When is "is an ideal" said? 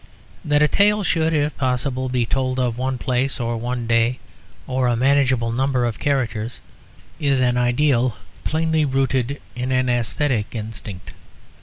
7.19-8.17